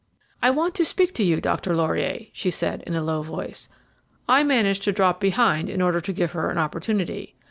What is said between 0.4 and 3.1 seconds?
"'I want to speak to you, Dr. Laurier,' she said in a